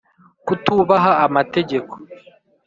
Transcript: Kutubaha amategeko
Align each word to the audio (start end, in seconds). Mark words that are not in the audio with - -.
Kutubaha 0.45 1.11
amategeko 1.25 1.93